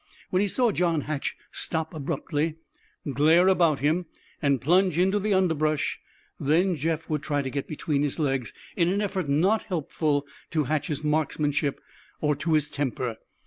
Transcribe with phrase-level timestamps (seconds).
[0.31, 2.55] When he saw John Hatch stop abruptly,
[3.13, 4.07] glare about him,
[4.41, 5.99] and plunge into the underbush,
[6.39, 11.03] then Jeff would try to get between his legs, an effort not helpful to Hatch's
[11.03, 11.79] marksmanship
[12.19, 13.17] or to his temper.